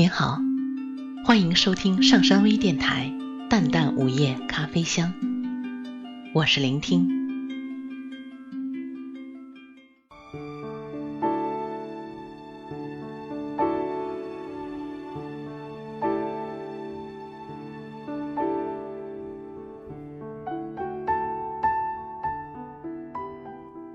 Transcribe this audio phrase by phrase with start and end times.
[0.00, 0.38] 您好，
[1.26, 3.12] 欢迎收听上山微电台
[3.48, 5.12] 《淡淡午夜咖啡香》，
[6.32, 7.06] 我是聆听。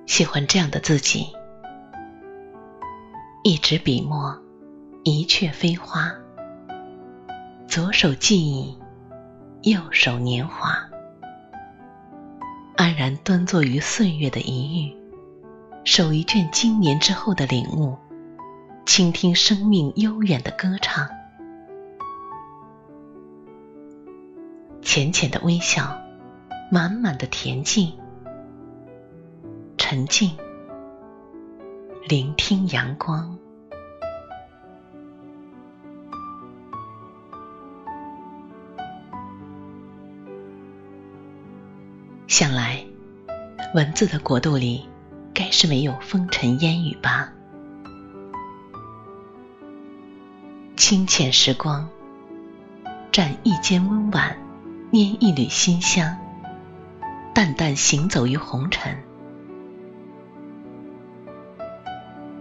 [0.05, 1.25] 喜欢这样的自己，
[3.43, 4.44] 一支笔墨，
[5.07, 6.15] 一阙飞花，
[7.67, 8.75] 左手记忆，
[9.61, 10.89] 右手年华，
[12.75, 14.97] 安然端坐于岁月的一隅，
[15.83, 17.95] 守一卷经年之后的领悟，
[18.87, 21.07] 倾听生命悠远的歌唱，
[24.81, 26.01] 浅浅的微笑，
[26.71, 27.93] 满满的恬静。
[29.77, 30.31] 沉静，
[32.07, 33.37] 聆听阳光。
[43.75, 44.87] 文字的国度里，
[45.33, 47.33] 该是没有风尘烟雨吧？
[50.77, 51.89] 清浅时光，
[53.11, 54.37] 蘸一间温婉，
[54.93, 56.17] 拈一缕馨香，
[57.33, 58.97] 淡淡行走于红尘。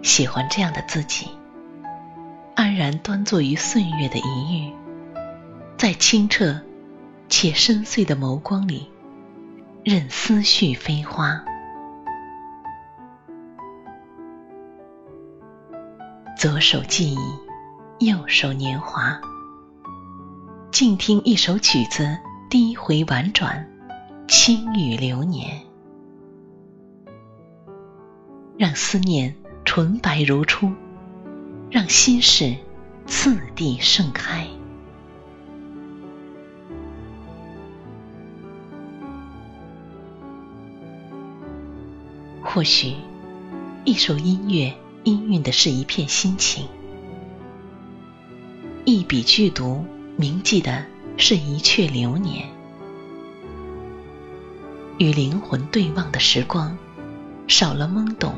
[0.05, 1.27] 喜欢这样的自己，
[2.55, 4.73] 安然端坐于岁月的一隅，
[5.77, 6.61] 在清澈
[7.29, 8.89] 且深邃的眸光里，
[9.85, 11.45] 任思绪飞花。
[16.39, 19.21] 左手记忆，右手年华，
[20.73, 22.19] 静听一首曲子，
[22.49, 23.69] 低回婉转，
[24.27, 25.61] 轻语流年，
[28.57, 29.37] 让思念。
[29.67, 30.71] 纯白如初，
[31.71, 32.55] 让心事
[33.07, 34.47] 次第盛开。
[42.55, 42.95] 或许，
[43.85, 44.73] 一首音乐
[45.03, 46.69] 氤氲的是一片心情；
[48.85, 49.85] 一笔剧读
[50.17, 52.49] 铭记的是一阙流年。
[54.99, 56.79] 与灵魂对望的时光，
[57.49, 58.37] 少了懵懂。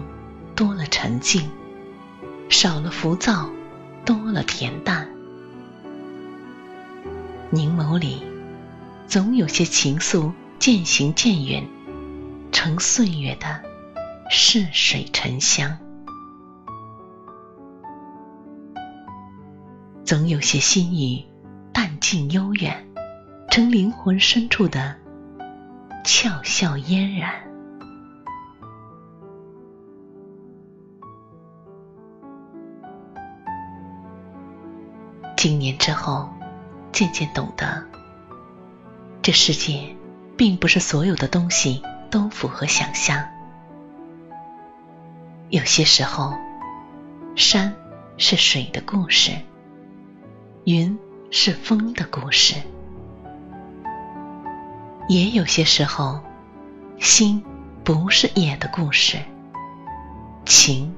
[0.55, 1.51] 多了沉静，
[2.49, 3.51] 少了浮躁，
[4.07, 5.07] 多了恬淡。
[7.51, 8.23] 凝眸里，
[9.07, 11.69] 总有些情愫渐行渐远，
[12.51, 13.61] 成岁月的
[14.29, 15.79] 逝水沉香；
[20.05, 21.25] 总有些心语
[21.73, 22.87] 淡静悠远，
[23.51, 24.97] 成灵魂深处的
[26.05, 27.33] 俏笑嫣然。
[35.37, 36.29] 经年之后，
[36.93, 37.87] 渐渐懂得，
[39.23, 39.97] 这世界
[40.37, 43.36] 并不是所有的东西都符合想象。
[45.49, 46.37] 有些时候，
[47.37, 47.73] 山
[48.19, 49.31] 是水的故事，
[50.65, 50.99] 云
[51.31, 52.57] 是风的故事；
[55.09, 56.21] 也有些时候，
[56.99, 57.41] 心
[57.85, 59.19] 不是野的故事，
[60.45, 60.93] 情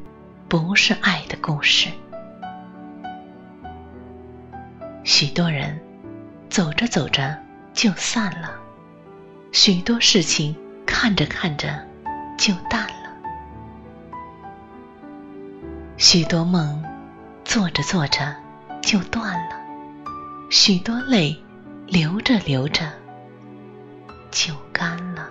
[0.49, 1.91] 不是爱的故事。
[5.05, 5.79] 许多人
[6.49, 7.37] 走着走着
[7.75, 8.51] 就散了，
[9.53, 11.87] 许多事情看着看着
[12.39, 12.98] 就淡了，
[15.99, 16.83] 许多梦
[17.45, 18.37] 做着做着
[18.81, 19.57] 就断了，
[20.49, 21.37] 许多泪
[21.89, 22.89] 流着流着
[24.31, 25.29] 就干了。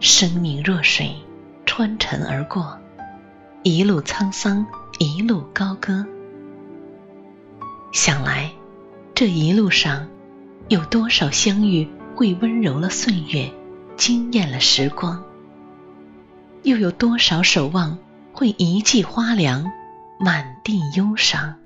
[0.00, 1.14] 生命若水。
[1.66, 2.78] 穿尘而过，
[3.64, 4.64] 一路沧桑，
[5.00, 6.06] 一路高歌。
[7.92, 8.52] 想来，
[9.12, 10.06] 这一路上
[10.68, 13.52] 有多少相遇会温柔了岁月，
[13.96, 15.22] 惊艳了时光？
[16.62, 17.98] 又有多少守望
[18.32, 19.70] 会一季花凉，
[20.18, 21.56] 满地忧伤？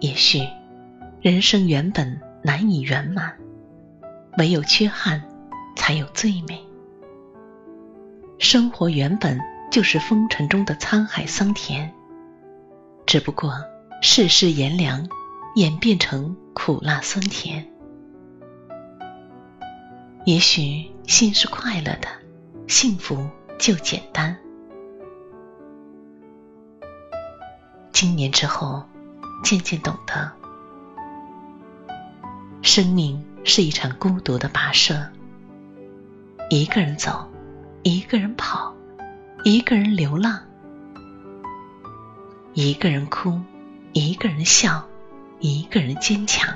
[0.00, 0.40] 也许。
[1.20, 3.36] 人生原本难以圆满，
[4.38, 5.22] 唯有缺憾，
[5.76, 6.60] 才有最美。
[8.40, 9.38] 生活原本
[9.70, 11.94] 就是风尘中的沧海桑田，
[13.12, 13.52] 只不过
[14.00, 15.06] 世事炎凉，
[15.54, 17.70] 演变成苦辣酸甜。
[20.24, 22.08] 也许心是快乐的，
[22.68, 23.28] 幸福
[23.58, 24.34] 就简单。
[27.92, 28.82] 经年之后，
[29.44, 30.32] 渐渐懂得。
[32.62, 35.06] 生命是一场孤独的跋涉，
[36.48, 37.30] 一个人走，
[37.82, 38.74] 一个人跑，
[39.44, 40.40] 一个人流浪，
[42.54, 43.40] 一个人哭，
[43.94, 44.86] 一个人笑，
[45.40, 46.54] 一个人坚强。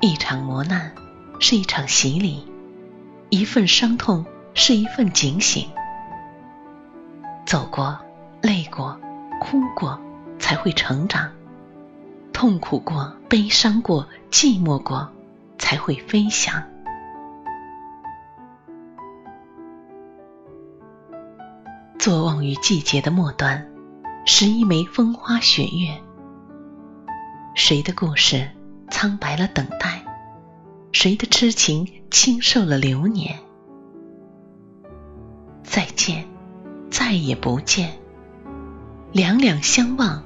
[0.00, 0.94] 一场磨难
[1.38, 2.46] 是一场洗礼，
[3.28, 5.68] 一份伤痛是一份警醒。
[7.44, 7.98] 走过，
[8.40, 8.98] 累过，
[9.42, 10.00] 哭过，
[10.38, 11.30] 才会成长。
[12.32, 15.12] 痛苦过，悲伤过，寂寞过，
[15.58, 16.69] 才会飞翔。
[22.00, 23.70] 坐望于季节的末端，
[24.24, 26.00] 拾一枚风花雪月。
[27.54, 28.48] 谁的故事
[28.88, 30.02] 苍白了等待？
[30.92, 33.38] 谁的痴情轻瘦了流年？
[35.62, 36.26] 再见，
[36.90, 37.98] 再也不见。
[39.12, 40.24] 两两相望，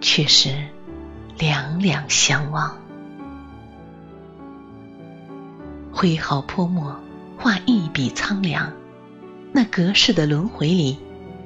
[0.00, 0.68] 却是。
[1.36, 2.76] 两两相望，
[5.92, 6.96] 挥毫泼墨，
[7.36, 8.72] 画一笔苍凉。
[9.58, 10.98] 那隔世的轮回里，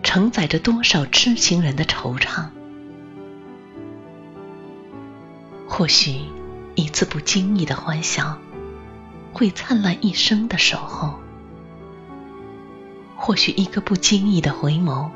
[0.03, 2.49] 承载着多少痴情人的惆怅？
[5.67, 6.21] 或许
[6.75, 8.37] 一次不经意的欢笑，
[9.33, 11.15] 会灿烂一生的守候；
[13.17, 15.09] 或许一个不经意的回眸，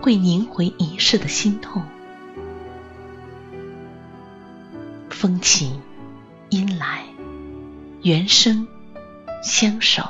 [0.00, 1.84] 会凝回一世的心痛。
[5.08, 5.78] 风起，
[6.48, 7.04] 阴来，
[8.02, 8.66] 缘生，
[9.44, 10.02] 相守。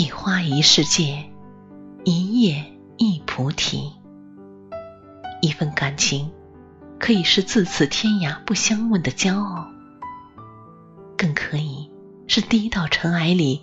[0.00, 1.24] 一花一世界，
[2.04, 2.64] 一叶
[2.98, 3.92] 一菩提。
[5.42, 6.30] 一份感情，
[7.00, 9.66] 可以是自此天涯不相问的骄傲，
[11.16, 11.90] 更可以
[12.28, 13.60] 是低到尘埃里，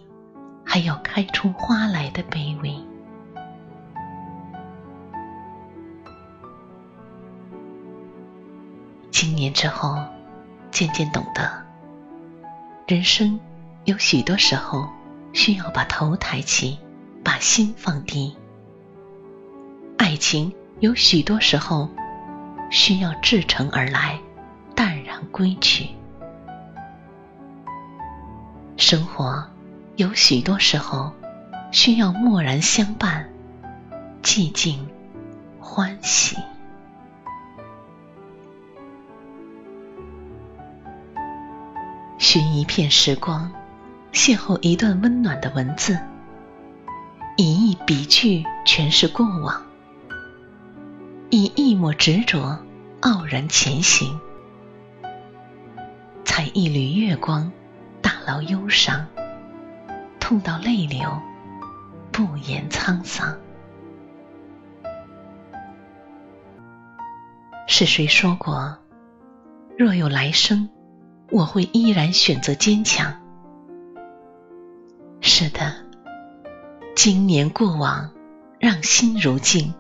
[0.65, 2.75] 还要开出花来的卑微。
[9.09, 10.03] 经年之后，
[10.69, 11.65] 渐渐懂得，
[12.87, 13.39] 人生
[13.85, 14.89] 有许多时候
[15.35, 16.79] 需要把头抬起，
[17.21, 18.33] 把心放低；
[19.97, 21.89] 爱情有许多时候
[22.71, 24.17] 需要至诚而来，
[24.73, 25.89] 淡然归去；
[28.77, 29.45] 生活
[29.97, 31.11] 有许多时候
[31.69, 33.29] 需要默然相伴，
[34.23, 34.87] 寂静
[35.59, 36.37] 欢喜。
[42.17, 43.51] 寻一片时光，
[44.15, 45.99] 邂逅一段温暖的文字，
[47.35, 49.61] 以一笔句诠释过往，
[51.29, 52.57] 以一抹执着
[53.01, 54.17] 傲然前行，
[56.23, 57.51] 采一缕月光，
[58.01, 59.05] 打捞忧伤，
[60.17, 61.21] 痛到泪流，
[62.13, 63.37] 不言沧桑。
[67.67, 68.77] 是谁说过，
[69.77, 70.69] 若有来生？
[71.31, 73.24] 我会依然选择坚强。
[75.27, 75.73] 是的，
[76.95, 78.11] 经年过往，
[78.59, 79.73] 让心如镜，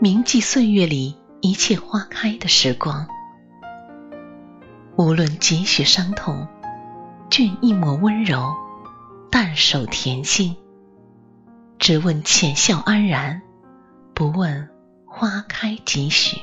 [0.00, 3.06] 铭记岁月里一切花开的时光。
[4.96, 6.48] 无论几许伤痛，
[7.30, 8.52] 卷一抹温柔，
[9.30, 10.56] 淡守恬静。
[11.78, 13.40] 只问浅笑安然，
[14.12, 14.68] 不问
[15.06, 16.36] 花开几许。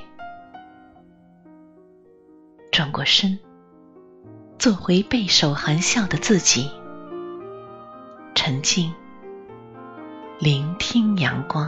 [2.72, 3.38] 转过身。
[4.58, 6.72] 做回背手含笑的自己，
[8.46, 8.94] 沉静，
[10.38, 11.68] 聆听阳光。